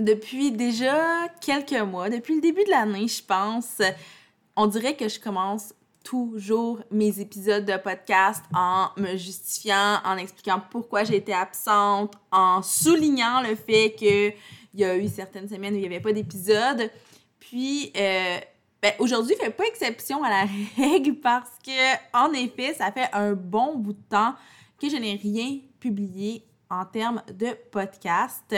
[0.00, 3.82] Depuis déjà quelques mois, depuis le début de l'année, je pense,
[4.56, 10.62] on dirait que je commence toujours mes épisodes de podcast en me justifiant, en expliquant
[10.70, 14.32] pourquoi j'ai été absente, en soulignant le fait qu'il
[14.72, 16.90] y a eu certaines semaines où il n'y avait pas d'épisode.
[17.38, 18.38] Puis, euh,
[18.80, 20.46] ben, aujourd'hui, fait pas exception à la
[20.78, 24.34] règle parce que, en effet, ça fait un bon bout de temps
[24.80, 28.56] que je n'ai rien publié en termes de podcast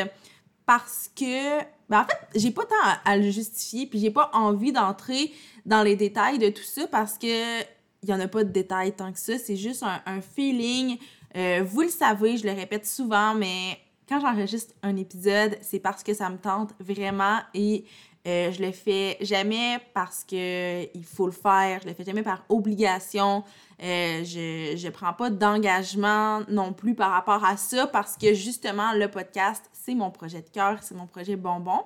[0.67, 1.59] parce que,
[1.89, 5.33] ben en fait, j'ai pas tant à, le justifier, puis j'ai pas envie d'entrer
[5.67, 7.61] dans les détails de tout ça parce que
[8.05, 10.99] il y en a pas de détails tant que ça, c'est juste un, feeling.
[11.37, 16.03] Euh, vous le savez, je le répète souvent, mais quand j'enregistre un épisode, c'est parce
[16.03, 17.85] que ça me tente vraiment et
[18.27, 22.23] euh, je le fais jamais parce que il faut le faire, je le fais jamais
[22.23, 23.43] par obligation.
[23.83, 28.93] Euh, je ne prends pas d'engagement non plus par rapport à ça parce que justement,
[28.93, 31.81] le podcast, c'est mon projet de cœur, c'est mon projet bonbon.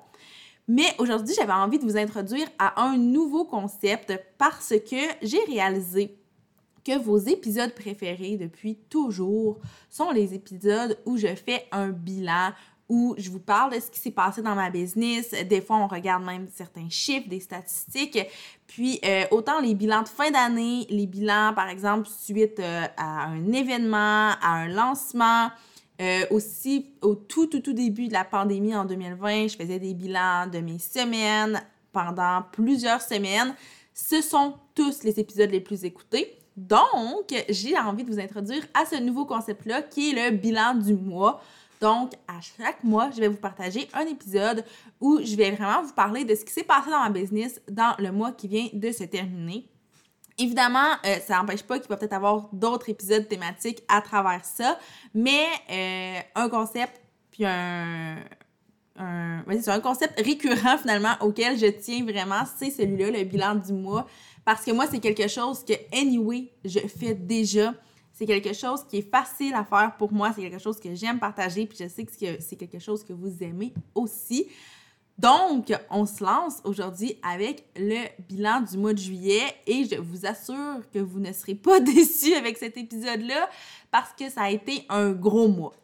[0.69, 6.19] Mais aujourd'hui, j'avais envie de vous introduire à un nouveau concept parce que j'ai réalisé
[6.87, 9.59] que vos épisodes préférés depuis toujours
[9.91, 12.53] sont les épisodes où je fais un bilan,
[12.89, 15.31] où je vous parle de ce qui s'est passé dans ma business.
[15.31, 18.21] Des fois, on regarde même certains chiffres, des statistiques.
[18.69, 23.27] Puis, euh, autant les bilans de fin d'année, les bilans, par exemple, suite euh, à
[23.27, 25.51] un événement, à un lancement.
[26.01, 29.95] Euh, aussi, au tout, tout, tout début de la pandémie en 2020, je faisais des
[29.95, 33.57] bilans de mes semaines pendant plusieurs semaines.
[33.93, 36.46] Ce sont tous les épisodes les plus écoutés.
[36.57, 40.95] Donc, j'ai envie de vous introduire à ce nouveau concept-là qui est le bilan du
[40.95, 41.43] mois.
[41.81, 44.65] Donc, à chaque mois, je vais vous partager un épisode
[45.01, 47.95] où je vais vraiment vous parler de ce qui s'est passé dans ma business dans
[47.99, 49.69] le mois qui vient de se terminer.
[50.39, 54.79] Évidemment, euh, ça n'empêche pas qu'il va peut-être avoir d'autres épisodes thématiques à travers ça,
[55.15, 57.01] mais euh, un concept
[57.31, 58.17] puis un,
[58.99, 64.07] un, concept récurrent finalement auquel je tiens vraiment, c'est celui-là, le bilan du mois,
[64.47, 67.75] parce que moi, c'est quelque chose que, anyway, je fais déjà.
[68.13, 71.19] C'est quelque chose qui est facile à faire pour moi, c'est quelque chose que j'aime
[71.19, 74.47] partager, puis je sais que c'est quelque chose que vous aimez aussi.
[75.19, 80.27] Donc, on se lance aujourd'hui avec le bilan du mois de juillet et je vous
[80.27, 83.51] assure que vous ne serez pas déçus avec cet épisode-là
[83.91, 85.75] parce que ça a été un gros mois.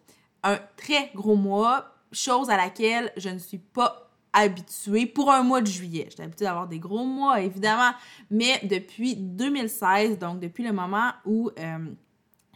[0.44, 4.01] Un très gros mois, chose à laquelle je ne suis pas
[4.32, 6.06] habituée pour un mois de juillet.
[6.10, 7.93] J'étais habituée d'avoir des gros mois, évidemment,
[8.31, 11.78] mais depuis 2016, donc depuis le moment où euh,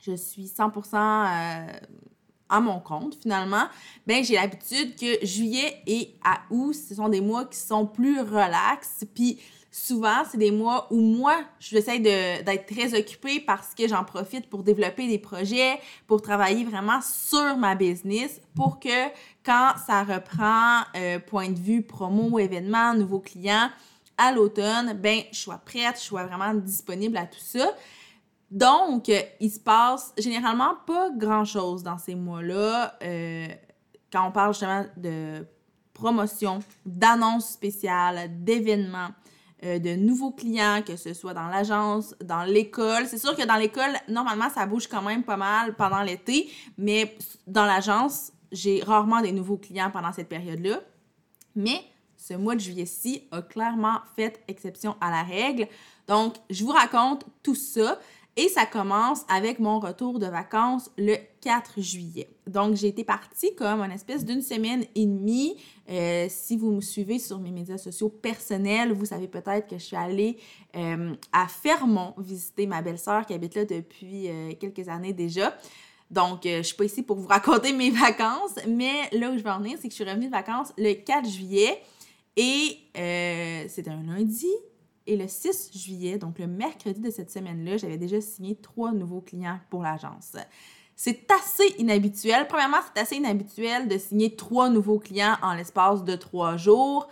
[0.02, 1.66] je suis 100% euh,
[2.48, 3.66] à mon compte finalement,
[4.06, 6.16] ben j'ai l'habitude que juillet et
[6.50, 9.40] août, ce sont des mois qui sont plus relax, puis
[9.76, 14.62] souvent c'est des mois où moi j'essaie d'être très occupée parce que j'en profite pour
[14.62, 19.08] développer des projets, pour travailler vraiment sur ma business pour que
[19.44, 23.68] quand ça reprend euh, point de vue promo, événement, nouveaux clients
[24.16, 27.70] à l'automne, ben je sois prête, je sois vraiment disponible à tout ça.
[28.50, 29.10] Donc,
[29.40, 32.96] il se passe généralement pas grand-chose dans ces mois-là.
[33.02, 33.48] Euh,
[34.10, 35.44] quand on parle justement de
[35.92, 39.10] promotion, d'annonces spéciales, d'événements,
[39.64, 43.06] euh, de nouveaux clients, que ce soit dans l'agence, dans l'école.
[43.06, 47.16] C'est sûr que dans l'école, normalement, ça bouge quand même pas mal pendant l'été, mais
[47.46, 50.80] dans l'agence, j'ai rarement des nouveaux clients pendant cette période-là.
[51.54, 51.80] Mais
[52.16, 55.68] ce mois de juillet-ci a clairement fait exception à la règle.
[56.06, 57.98] Donc, je vous raconte tout ça.
[58.38, 62.28] Et ça commence avec mon retour de vacances le 4 juillet.
[62.46, 65.56] Donc, j'ai été partie comme une espèce d'une semaine et demie.
[65.88, 69.84] Euh, si vous me suivez sur mes médias sociaux personnels, vous savez peut-être que je
[69.84, 70.36] suis allée
[70.76, 75.56] euh, à Fermont visiter ma belle-sœur qui habite là depuis euh, quelques années déjà.
[76.10, 79.50] Donc, je suis pas ici pour vous raconter mes vacances, mais là où je vais
[79.50, 81.80] en venir, c'est que je suis revenue de vacances le 4 juillet
[82.36, 82.78] et
[83.68, 84.46] c'était un lundi.
[85.06, 89.20] Et le 6 juillet, donc le mercredi de cette semaine-là, j'avais déjà signé trois nouveaux
[89.20, 90.32] clients pour l'agence.
[90.96, 92.48] C'est assez inhabituel.
[92.48, 97.08] Premièrement, c'est assez inhabituel de signer trois nouveaux clients en l'espace de trois jours.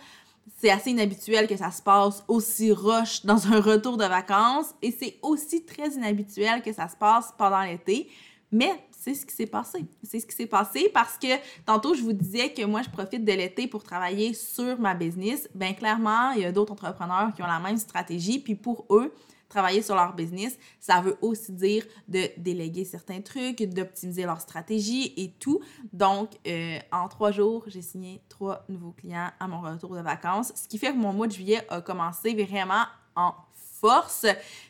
[0.57, 4.73] C'est assez inhabituel que ça se passe aussi rush dans un retour de vacances.
[4.81, 8.09] Et c'est aussi très inhabituel que ça se passe pendant l'été.
[8.55, 9.85] Mais c'est ce qui s'est passé.
[10.01, 11.27] C'est ce qui s'est passé parce que
[11.65, 15.49] tantôt, je vous disais que moi, je profite de l'été pour travailler sur ma business.
[15.53, 18.39] Bien, clairement, il y a d'autres entrepreneurs qui ont la même stratégie.
[18.39, 19.13] Puis pour eux,
[19.49, 25.13] travailler sur leur business, ça veut aussi dire de déléguer certains trucs, d'optimiser leur stratégie
[25.17, 25.59] et tout.
[25.91, 30.53] Donc, euh, en trois jours, j'ai signé trois nouveaux clients à mon retour de vacances,
[30.55, 32.85] ce qui fait que mon mois de juillet a commencé vraiment
[33.17, 33.33] en
[33.79, 34.25] force.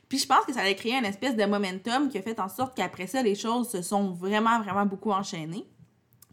[0.07, 2.49] Puis je pense que ça a créé une espèce de momentum qui a fait en
[2.49, 5.65] sorte qu'après ça, les choses se sont vraiment, vraiment beaucoup enchaînées.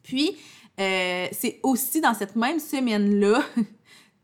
[0.02, 0.36] Puis,
[0.80, 3.42] euh, c'est aussi dans cette même semaine-là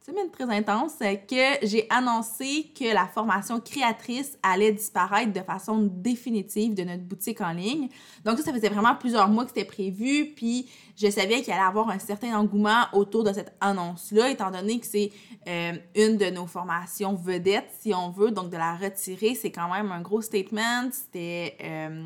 [0.09, 6.75] semaine très intense, que j'ai annoncé que la formation créatrice allait disparaître de façon définitive
[6.75, 7.89] de notre boutique en ligne.
[8.25, 10.67] Donc ça, ça faisait vraiment plusieurs mois que c'était prévu, puis
[10.97, 14.87] je savais qu'il allait avoir un certain engouement autour de cette annonce-là, étant donné que
[14.87, 15.11] c'est
[15.47, 18.31] euh, une de nos formations vedettes, si on veut.
[18.31, 20.89] Donc de la retirer, c'est quand même un gros statement.
[20.91, 21.57] C'était...
[21.63, 22.03] Euh,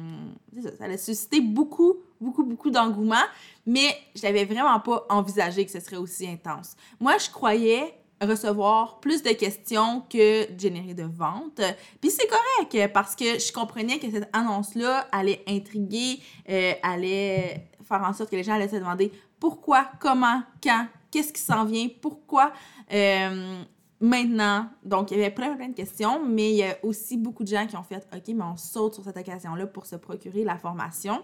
[0.60, 3.24] ça, ça a suscité beaucoup, beaucoup, beaucoup d'engouement,
[3.66, 6.76] mais je n'avais vraiment pas envisagé que ce serait aussi intense.
[7.00, 11.60] Moi, je croyais recevoir plus de questions que générer de ventes.
[12.00, 18.02] Puis c'est correct parce que je comprenais que cette annonce-là allait intriguer, euh, allait faire
[18.02, 21.88] en sorte que les gens allaient se demander pourquoi, comment, quand, qu'est-ce qui s'en vient,
[22.00, 22.52] pourquoi.
[22.92, 23.62] Euh,
[24.00, 27.42] maintenant, donc il y avait plein, plein de questions, mais il y a aussi beaucoup
[27.42, 30.44] de gens qui ont fait OK, mais on saute sur cette occasion-là pour se procurer
[30.44, 31.22] la formation.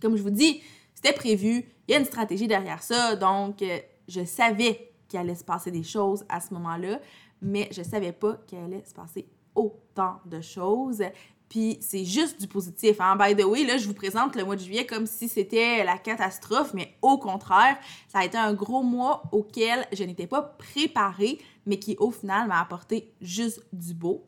[0.00, 0.62] Comme je vous dis,
[0.94, 3.78] c'était prévu, il y a une stratégie derrière ça, donc euh,
[4.08, 7.00] je savais qu'il allait se passer des choses à ce moment-là,
[7.40, 11.02] mais je savais pas qu'il allait se passer autant de choses.
[11.48, 13.00] Puis c'est juste du positif.
[13.00, 13.16] Hein?
[13.16, 15.96] By the way, là, je vous présente le mois de juillet comme si c'était la
[15.96, 17.76] catastrophe, mais au contraire,
[18.08, 22.48] ça a été un gros mois auquel je n'étais pas préparée, mais qui au final
[22.48, 24.26] m'a apporté juste du beau.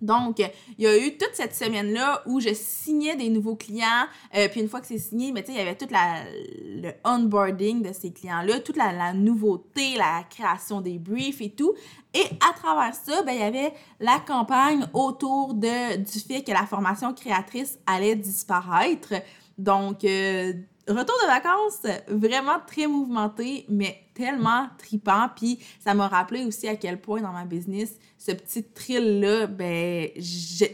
[0.00, 4.06] Donc, il y a eu toute cette semaine-là où je signais des nouveaux clients.
[4.36, 7.92] Euh, puis une fois que c'est signé, mais il y avait tout le onboarding de
[7.92, 11.74] ces clients-là, toute la, nouveauté, la création des briefs et tout.
[12.14, 16.52] Et à travers ça, ben, il y avait la campagne autour de, du fait que
[16.52, 19.14] la formation créatrice allait disparaître.
[19.58, 20.52] Donc, euh,
[20.92, 25.28] retour de vacances vraiment très mouvementé, mais tellement tripant.
[25.36, 30.08] Puis ça m'a rappelé aussi à quel point dans ma business, ce petit thrill-là, ben,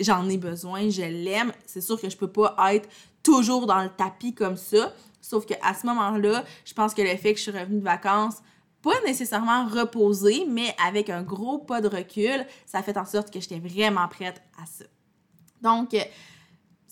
[0.00, 1.52] j'en ai besoin, je l'aime.
[1.66, 2.88] C'est sûr que je peux pas être
[3.22, 4.92] toujours dans le tapis comme ça.
[5.20, 8.36] Sauf qu'à ce moment-là, je pense que le fait que je suis revenue de vacances,
[8.82, 13.40] pas nécessairement reposée, mais avec un gros pas de recul, ça fait en sorte que
[13.40, 14.84] j'étais vraiment prête à ça.
[15.62, 15.96] Donc,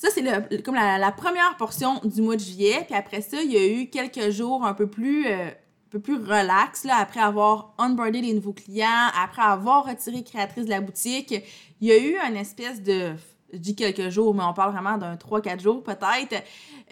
[0.02, 2.82] ça, c'est comme la, première portion du mois de juillet.
[2.84, 5.48] Puis après ça, il y a eu quelques jours un peu plus, euh,
[5.90, 10.70] peu plus relax, là, après avoir onboardé les nouveaux clients, après avoir retiré créatrice de
[10.70, 11.32] la boutique.
[11.80, 13.12] Il y a eu une espèce de,
[13.52, 16.42] je dis quelques jours, mais on parle vraiment d'un 3-4 jours peut-être,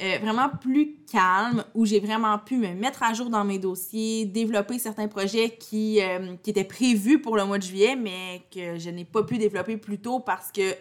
[0.00, 4.24] euh, vraiment plus calme, où j'ai vraiment pu me mettre à jour dans mes dossiers,
[4.24, 8.78] développer certains projets qui, euh, qui étaient prévus pour le mois de juillet, mais que
[8.78, 10.76] je n'ai pas pu développer plus tôt parce que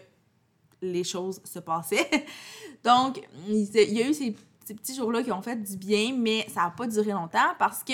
[0.82, 2.10] les choses se passaient.
[2.84, 4.36] Donc, il y a eu ces,
[4.74, 7.94] petits jours-là qui ont fait du bien, mais ça n'a pas duré longtemps parce que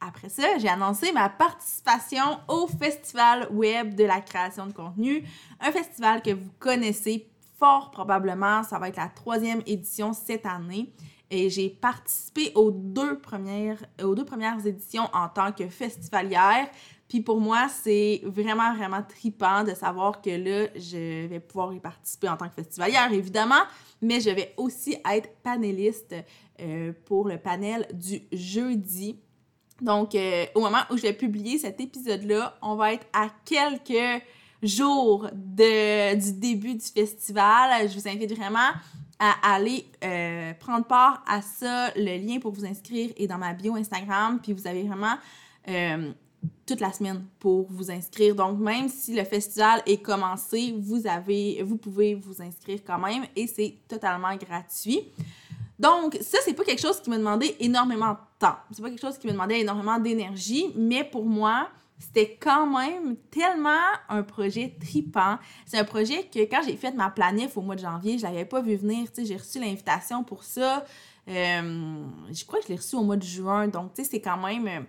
[0.00, 5.24] après ça, j'ai annoncé ma participation au Festival Web de la création de contenu,
[5.58, 7.26] un festival que vous connaissez
[7.58, 8.62] fort probablement.
[8.62, 10.92] Ça va être la troisième édition cette année.
[11.30, 16.68] Et j'ai participé aux deux, premières, aux deux premières éditions en tant que festivalière.
[17.08, 21.78] Puis pour moi, c'est vraiment, vraiment tripant de savoir que là, je vais pouvoir y
[21.78, 23.62] participer en tant que festivalière, évidemment,
[24.02, 26.14] mais je vais aussi être panéliste
[26.60, 29.20] euh, pour le panel du jeudi.
[29.80, 34.22] Donc, euh, au moment où je vais publier cet épisode-là, on va être à quelques
[34.62, 37.88] jours de, du début du festival.
[37.88, 38.70] Je vous invite vraiment
[39.18, 41.92] à aller euh, prendre part à ça.
[41.94, 44.40] Le lien pour vous inscrire est dans ma bio Instagram.
[44.42, 45.16] Puis vous avez vraiment
[46.66, 48.34] toute la semaine pour vous inscrire.
[48.34, 53.24] Donc, même si le festival est commencé, vous, avez, vous pouvez vous inscrire quand même
[53.34, 55.00] et c'est totalement gratuit.
[55.78, 58.56] Donc, ça, c'est pas quelque chose qui m'a demandé énormément de temps.
[58.70, 63.16] C'est pas quelque chose qui m'a demandé énormément d'énergie, mais pour moi, c'était quand même
[63.30, 63.70] tellement
[64.08, 65.38] un projet tripant.
[65.64, 68.44] C'est un projet que quand j'ai fait ma planif au mois de janvier, je l'avais
[68.44, 69.06] pas vu venir.
[69.16, 70.84] J'ai reçu l'invitation pour ça.
[71.28, 73.68] Euh, je crois que je l'ai reçu au mois de juin.
[73.68, 74.86] Donc, tu sais, c'est quand même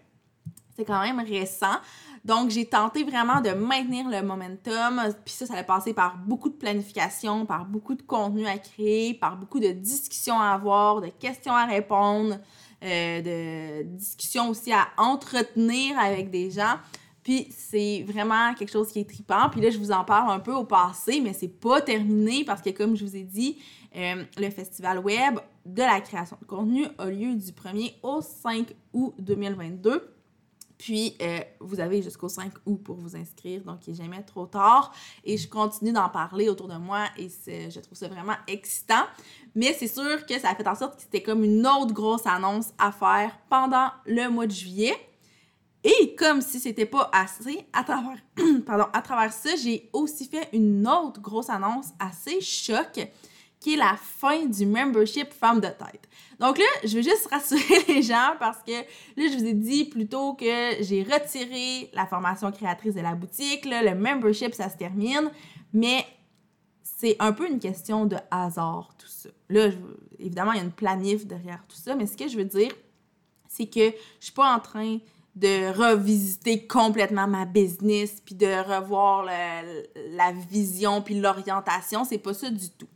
[0.78, 1.76] c'est quand même récent.
[2.24, 5.02] Donc, j'ai tenté vraiment de maintenir le momentum.
[5.26, 9.14] Puis ça, ça allait passer par beaucoup de planification, par beaucoup de contenu à créer,
[9.16, 12.38] par beaucoup de discussions à avoir, de questions à répondre,
[12.84, 16.76] euh, de discussions aussi à entretenir avec des gens.
[17.24, 19.50] Puis c'est vraiment quelque chose qui est tripant.
[19.50, 22.62] Puis là, je vous en parle un peu au passé, mais c'est pas terminé parce
[22.62, 23.58] que, comme je vous ai dit,
[23.96, 28.74] euh, le festival web de la création de contenu a lieu du 1er au 5
[28.94, 30.17] août 2022.
[30.78, 34.46] Puis, euh, vous avez jusqu'au 5 août pour vous inscrire, donc il n'est jamais trop
[34.46, 34.94] tard.
[35.24, 39.06] Et je continue d'en parler autour de moi et je trouve ça vraiment excitant.
[39.56, 42.28] Mais c'est sûr que ça a fait en sorte que c'était comme une autre grosse
[42.28, 44.96] annonce à faire pendant le mois de juillet.
[45.84, 48.18] Et comme si c'était pas assez, à travers,
[48.66, 53.00] pardon, à travers ça, j'ai aussi fait une autre grosse annonce assez choc
[53.76, 56.08] la fin du membership Femme de tête.
[56.40, 59.86] Donc là, je veux juste rassurer les gens parce que là, je vous ai dit
[59.86, 63.66] plutôt que j'ai retiré la formation créatrice de la boutique.
[63.66, 65.32] Le membership, ça se termine,
[65.74, 66.06] mais
[66.84, 69.30] c'est un peu une question de hasard, tout ça.
[69.50, 69.70] Là,
[70.20, 72.72] évidemment, il y a une planif derrière tout ça, mais ce que je veux dire,
[73.48, 75.00] c'est que je suis pas en train
[75.36, 82.50] de revisiter complètement ma business puis de revoir la vision puis l'orientation, c'est pas ça
[82.50, 82.88] du tout.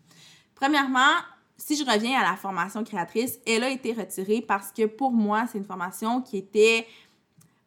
[0.61, 1.15] Premièrement,
[1.57, 5.47] si je reviens à la formation créatrice, elle a été retirée parce que pour moi,
[5.51, 6.85] c'est une formation qui était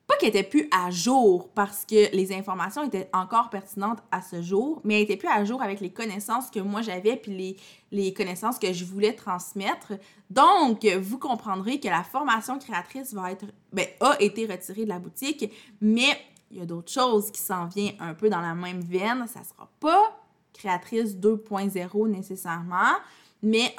[0.07, 4.43] pas qu'elle était plus à jour parce que les informations étaient encore pertinentes à ce
[4.43, 7.59] jour, mais elle était plus à jour avec les connaissances que moi j'avais puis
[7.91, 9.95] les, connaissances que je voulais transmettre.
[10.31, 13.13] Donc, vous comprendrez que la formation créatrice
[13.73, 16.17] ben, a été retirée de la boutique, mais
[16.53, 19.27] il y a d'autres choses qui s'en viennent un peu dans la même veine.
[19.27, 20.24] Ça sera pas
[20.55, 22.95] créatrice 2.0 nécessairement,
[23.43, 23.75] mais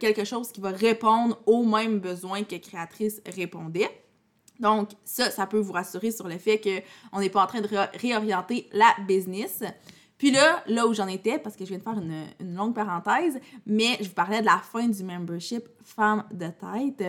[0.00, 3.90] quelque chose qui va répondre aux mêmes besoins que créatrice répondait.
[4.60, 7.68] Donc, ça, ça peut vous rassurer sur le fait qu'on n'est pas en train de
[7.98, 9.62] réorienter la business.
[10.16, 13.38] Puis là, là où j'en étais, parce que je viens de faire une, longue parenthèse,
[13.66, 17.04] mais je vous parlais de la fin du membership Femme de tête.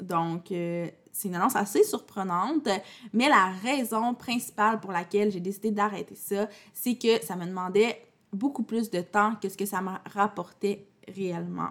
[0.00, 2.68] Donc, euh, c'est une annonce assez surprenante,
[3.12, 8.03] mais la raison principale pour laquelle j'ai décidé d'arrêter ça, c'est que ça me demandait
[8.34, 11.70] beaucoup plus de temps que ce que ça m'a rapporté réellement.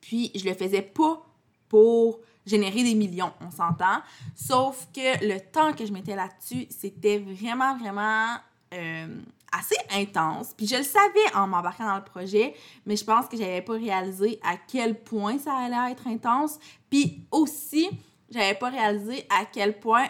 [0.00, 1.22] Puis, je le faisais pas
[1.68, 4.00] pour générer des millions, on s'entend.
[4.34, 8.36] Sauf que le temps que je mettais là-dessus, c'était vraiment, vraiment
[8.74, 9.20] euh,
[9.52, 10.54] assez intense.
[10.56, 12.54] Puis je le savais en m'embarquant dans le projet,
[12.86, 16.58] mais je pense que j'avais pas réalisé à quel point ça allait être intense.
[16.90, 17.88] Puis aussi,
[18.30, 20.06] j'avais pas réalisé à quel point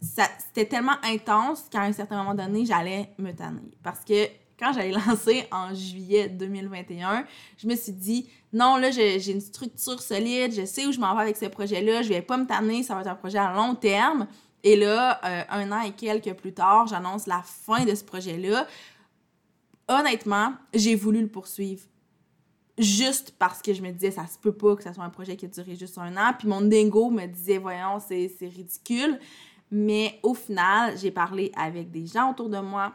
[0.00, 3.70] c'était tellement intense qu'à un certain moment donné, j'allais me tanner.
[3.82, 7.26] Parce que quand j'allais lancer en juillet 2021,
[7.58, 11.14] je me suis dit, non, là, j'ai une structure solide, je sais où je m'en
[11.14, 13.52] vais avec ce projet-là, je vais pas me tanner, ça va être un projet à
[13.52, 14.26] long terme.
[14.62, 18.66] Et là, euh, un an et quelques plus tard, j'annonce la fin de ce projet-là.
[19.88, 21.82] Honnêtement, j'ai voulu le poursuivre
[22.78, 25.36] juste parce que je me disais, ça se peut pas que ça soit un projet
[25.36, 26.32] qui a duré juste un an.
[26.38, 29.18] Puis mon dingo me disait, voyons, c'est ridicule.
[29.70, 32.92] Mais au final, j'ai parlé avec des gens autour de moi,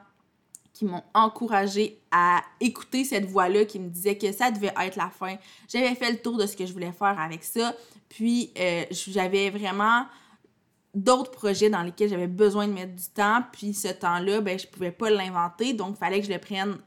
[0.80, 5.10] qui m'ont encouragé à écouter cette voix-là qui me disait que ça devait être la
[5.10, 5.36] fin.
[5.68, 7.76] J'avais fait le tour de ce que je voulais faire avec ça.
[8.08, 10.06] Puis euh, j'avais vraiment
[10.96, 13.44] d'autres projets dans lesquels j'avais besoin de mettre du temps.
[13.52, 15.74] Puis ce temps-là, ben, je pouvais pas l'inventer.
[15.74, 16.78] Donc, il fallait que je le prenne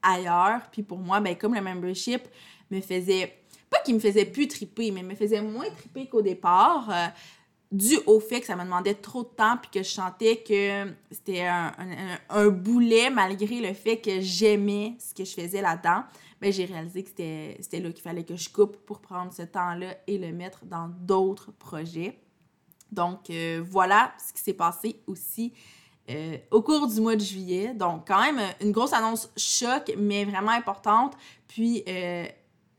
[0.00, 0.62] ailleurs.
[0.72, 2.22] Puis pour moi, ben, comme le membership
[2.70, 3.36] me faisait...
[3.68, 6.88] Pas qu'il me faisait plus triper, mais me faisait moins triper qu'au départ.
[6.88, 7.06] Euh,
[7.72, 10.92] dû au fait que ça me demandait trop de temps puis que je sentais que
[11.10, 16.04] c'était un, boulet malgré le fait que j'aimais ce que je faisais là-dedans,
[16.40, 19.96] ben j'ai réalisé que c'était là qu'il fallait que je coupe pour prendre ce temps-là
[20.06, 22.18] et le mettre dans d'autres projets.
[22.90, 25.54] Donc euh, voilà ce qui s'est passé aussi
[26.10, 27.72] euh, au cours du mois de juillet.
[27.72, 31.16] Donc quand même une grosse annonce choc, mais vraiment importante.
[31.48, 32.26] Puis euh,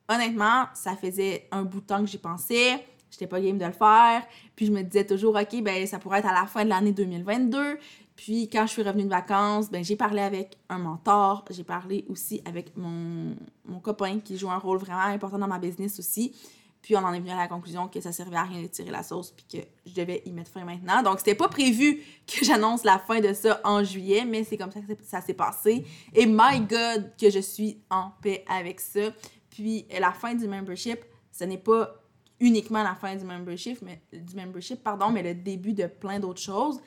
[0.07, 3.71] honnêtement, ça faisait un bout de temps que j'y pensais j'étais pas game de le
[3.71, 4.23] faire.
[4.55, 6.91] Puis je me disais toujours, OK, ben ça pourrait être à la fin de l'année
[6.91, 7.77] 2022.
[8.15, 12.05] Puis quand je suis revenue de vacances, ben j'ai parlé avec un mentor, j'ai parlé
[12.09, 16.35] aussi avec mon, mon, copain qui joue un rôle vraiment important dans ma business aussi.
[16.81, 18.91] Puis on en est venu à la conclusion que ça servait à rien de tirer
[18.91, 21.01] la sauce puis que je devais y mettre fin maintenant.
[21.01, 24.71] Donc c'était pas prévu que j'annonce la fin de ça en juillet, mais c'est comme
[24.71, 25.85] ça que ça s'est passé.
[26.13, 29.11] Et my God que je suis en paix avec ça.
[29.49, 30.99] Puis la fin du membership,
[31.31, 32.02] ce n'est pas
[32.43, 36.41] uniquement la fin du membership, mais, du membership, pardon, mais le début de plein d'autres
[36.41, 36.81] choses.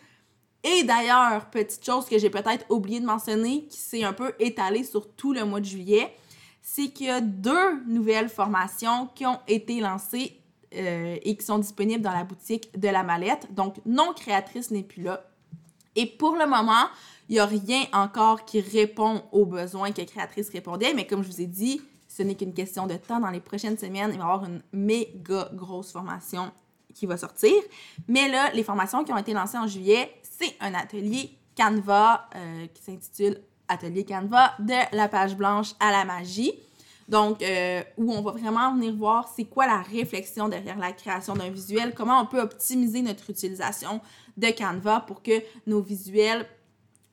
[0.63, 4.85] Et d'ailleurs, petite chose que j'ai peut-être oublié de mentionner, qui s'est un peu étalée
[4.85, 6.15] sur tout le mois de juillet,
[6.61, 10.39] c'est qu'il y a deux nouvelles formations qui ont été lancées
[10.75, 13.49] euh, et qui sont disponibles dans la boutique de la mallette.
[13.55, 15.25] Donc, non créatrice n'est plus là.
[15.95, 16.89] Et pour le moment,
[17.31, 21.29] il n'y a rien encore qui répond aux besoins que créatrice répondait, mais comme je
[21.29, 21.81] vous ai dit,
[22.17, 23.21] ce n'est qu'une question de temps.
[23.21, 26.51] Dans les prochaines semaines, il va y avoir une méga grosse formation
[26.95, 27.53] qui va sortir.
[28.09, 32.67] Mais là, les formations qui ont été lancées en juillet, c'est un atelier Canva euh,
[32.73, 36.53] qui s'intitule Atelier Canva de la page blanche à la magie.
[37.09, 41.35] Donc, euh, où on va vraiment venir voir c'est quoi la réflexion derrière la création
[41.35, 44.01] d'un visuel, comment on peut optimiser notre utilisation
[44.37, 46.47] de Canva pour que nos visuels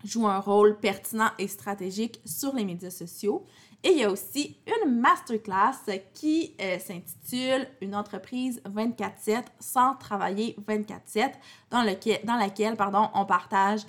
[0.03, 3.45] jouent un rôle pertinent et stratégique sur les médias sociaux.
[3.83, 10.55] Et il y a aussi une masterclass qui euh, s'intitule Une entreprise 24-7 sans travailler
[10.67, 11.33] 24-7,
[11.69, 11.83] dans,
[12.23, 13.81] dans laquelle pardon, on partage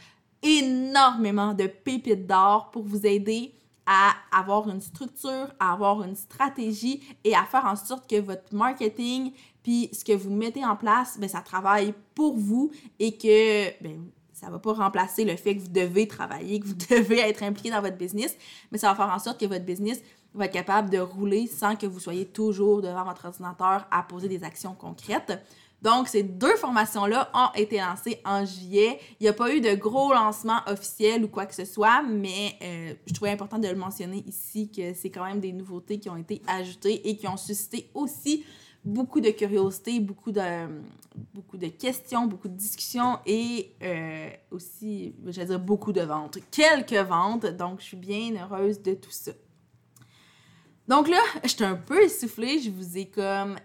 [0.42, 3.54] énormément de pépites d'or pour vous aider
[3.86, 8.54] à avoir une structure, à avoir une stratégie et à faire en sorte que votre
[8.54, 9.32] marketing
[9.64, 14.10] puis ce que vous mettez en place, ben, ça travaille pour vous et que ben,
[14.44, 17.70] ça va pas remplacer le fait que vous devez travailler, que vous devez être impliqué
[17.70, 18.36] dans votre business,
[18.70, 20.02] mais ça va faire en sorte que votre business
[20.34, 24.28] va être capable de rouler sans que vous soyez toujours devant votre ordinateur à poser
[24.28, 25.40] des actions concrètes.
[25.84, 28.98] Donc, ces deux formations-là ont été lancées en juillet.
[29.20, 32.56] Il n'y a pas eu de gros lancement officiel ou quoi que ce soit, mais
[32.62, 36.08] euh, je trouvais important de le mentionner ici que c'est quand même des nouveautés qui
[36.08, 38.46] ont été ajoutées et qui ont suscité aussi
[38.82, 40.40] beaucoup de curiosité, beaucoup de,
[41.34, 46.38] beaucoup de questions, beaucoup de discussions et euh, aussi, je vais dire, beaucoup de ventes.
[46.50, 49.32] Quelques ventes, donc je suis bien heureuse de tout ça.
[50.88, 53.56] Donc là, j'étais un peu essoufflée, je vous ai comme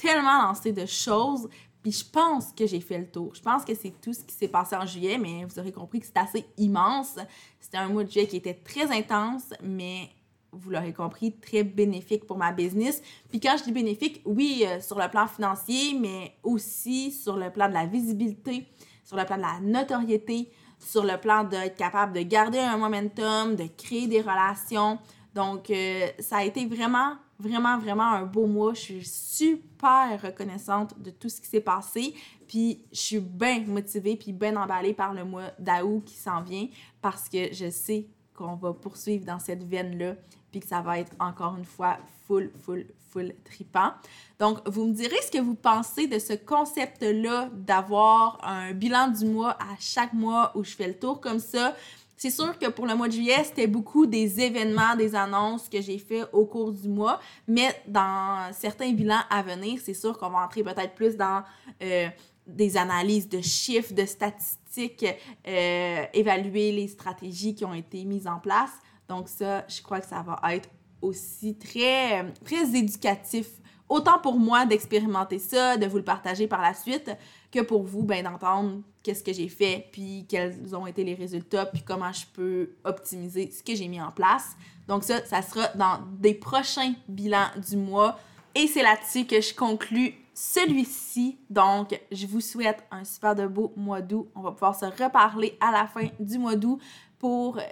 [0.00, 1.48] tellement lancé de choses.
[1.82, 3.34] Puis je pense que j'ai fait le tour.
[3.34, 6.00] Je pense que c'est tout ce qui s'est passé en juillet, mais vous aurez compris
[6.00, 7.16] que c'était assez immense.
[7.58, 10.10] C'était un mois de juillet qui était très intense, mais
[10.52, 13.02] vous l'aurez compris, très bénéfique pour ma business.
[13.28, 17.50] Puis quand je dis bénéfique, oui, euh, sur le plan financier, mais aussi sur le
[17.50, 18.66] plan de la visibilité,
[19.04, 23.54] sur le plan de la notoriété, sur le plan d'être capable de garder un momentum,
[23.54, 24.98] de créer des relations.
[25.34, 28.74] Donc, euh, ça a été vraiment vraiment, vraiment un beau mois.
[28.74, 32.14] Je suis super reconnaissante de tout ce qui s'est passé.
[32.46, 36.68] Puis je suis bien motivée puis bien emballée par le mois d'août qui s'en vient
[37.00, 40.14] parce que je sais qu'on va poursuivre dans cette veine-là
[40.50, 43.92] puis que ça va être encore une fois full, full, full tripant.
[44.38, 49.26] Donc, vous me direz ce que vous pensez de ce concept-là d'avoir un bilan du
[49.26, 51.74] mois à chaque mois où je fais le tour comme ça.
[52.22, 55.80] C'est sûr que pour le mois de juillet, c'était beaucoup des événements, des annonces que
[55.80, 60.28] j'ai fait au cours du mois, mais dans certains bilans à venir, c'est sûr qu'on
[60.28, 61.42] va entrer peut-être plus dans
[61.82, 62.08] euh,
[62.46, 65.06] des analyses de chiffres, de statistiques,
[65.48, 68.72] euh, évaluer les stratégies qui ont été mises en place.
[69.08, 70.68] Donc ça, je crois que ça va être
[71.00, 73.46] aussi très, très éducatif
[73.90, 77.10] autant pour moi d'expérimenter ça, de vous le partager par la suite,
[77.50, 81.66] que pour vous, ben, d'entendre qu'est-ce que j'ai fait, puis quels ont été les résultats,
[81.66, 84.56] puis comment je peux optimiser ce que j'ai mis en place.
[84.88, 88.18] Donc ça, ça sera dans des prochains bilans du mois.
[88.54, 91.38] Et c'est là-dessus que je conclus celui-ci.
[91.50, 94.28] Donc, je vous souhaite un super de beau mois d'août.
[94.34, 96.80] On va pouvoir se reparler à la fin du mois d'août
[97.18, 97.62] pour euh,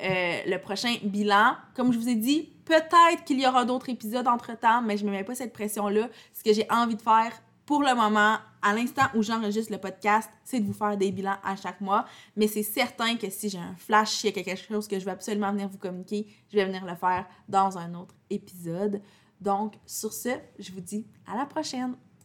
[0.46, 1.56] le prochain bilan.
[1.74, 5.10] Comme je vous ai dit, peut-être qu'il y aura d'autres épisodes entre-temps, mais je ne
[5.10, 6.08] me mets pas cette pression-là.
[6.34, 7.32] Ce que j'ai envie de faire
[7.68, 11.36] pour le moment, à l'instant où j'enregistre le podcast, c'est de vous faire des bilans
[11.44, 12.06] à chaque mois.
[12.34, 15.04] Mais c'est certain que si j'ai un flash, s'il y a quelque chose que je
[15.04, 19.02] veux absolument venir vous communiquer, je vais venir le faire dans un autre épisode.
[19.42, 21.94] Donc, sur ce, je vous dis à la prochaine.